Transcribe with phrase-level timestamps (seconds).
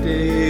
[0.00, 0.41] day.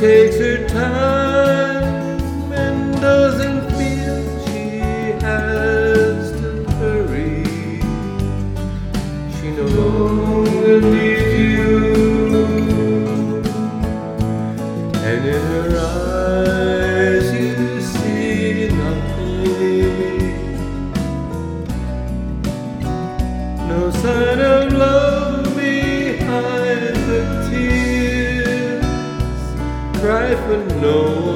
[0.00, 7.44] takes her time and doesn't feel she has to hurry.
[9.36, 11.19] She knows
[30.52, 31.29] even know.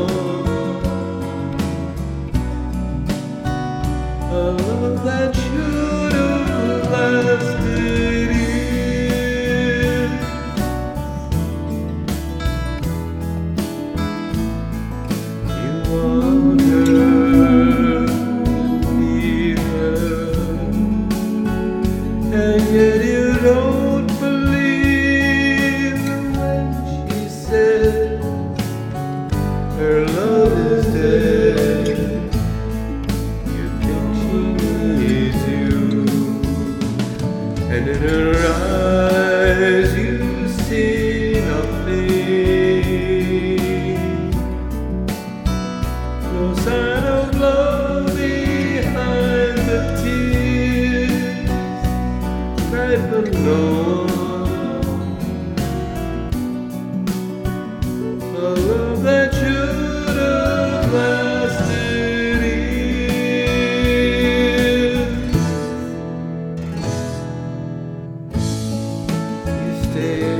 [69.94, 70.33] stay.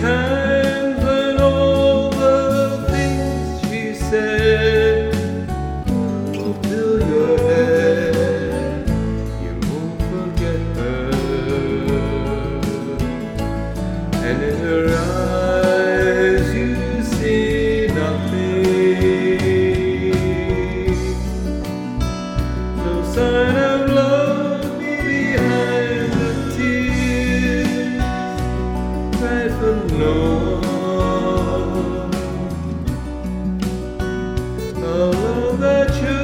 [0.00, 0.27] time
[35.58, 36.17] the truth.